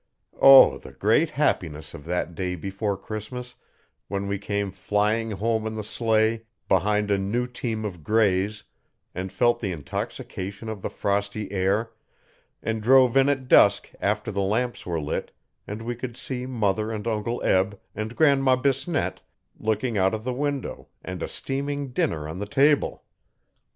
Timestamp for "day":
2.33-2.55